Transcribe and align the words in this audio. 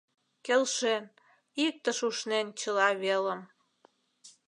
Келшен, 0.45 1.03
иктыш 1.65 1.99
ушнен 2.09 2.47
чыла 2.59 2.89
велым 3.03 3.41